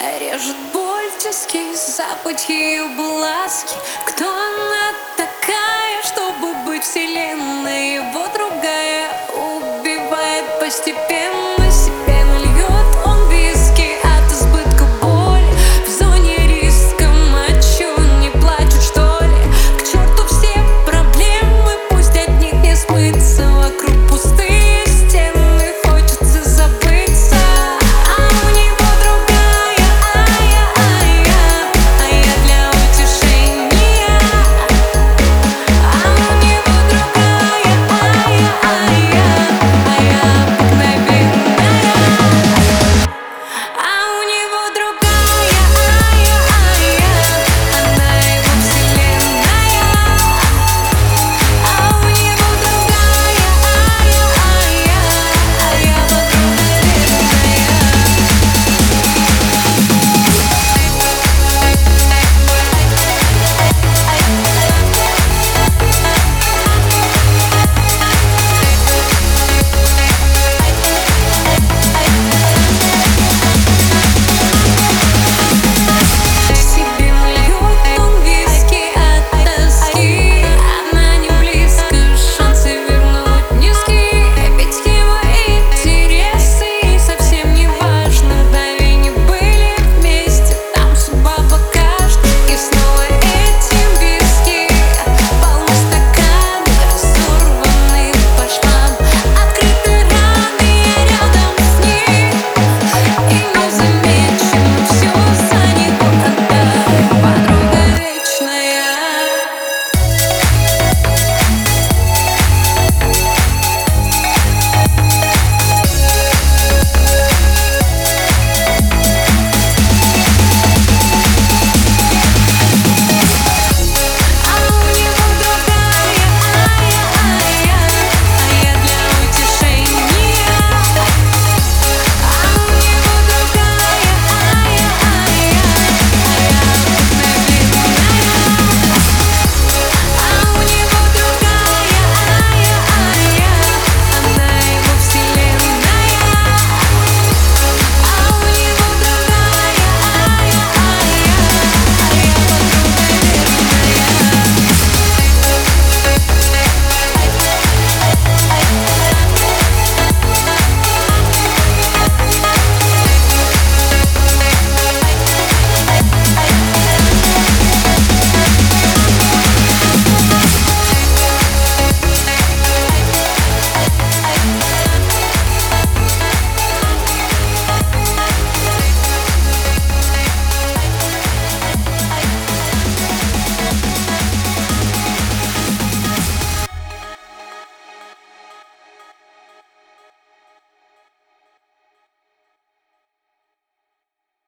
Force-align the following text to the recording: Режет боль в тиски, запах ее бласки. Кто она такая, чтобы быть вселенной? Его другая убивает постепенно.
Режет 0.00 0.56
боль 0.72 1.10
в 1.10 1.18
тиски, 1.18 1.74
запах 1.74 2.48
ее 2.48 2.84
бласки. 2.88 3.74
Кто 4.04 4.24
она 4.24 4.92
такая, 5.16 6.02
чтобы 6.02 6.54
быть 6.66 6.82
вселенной? 6.82 7.94
Его 7.94 8.26
другая 8.34 9.10
убивает 9.32 10.60
постепенно. 10.60 11.45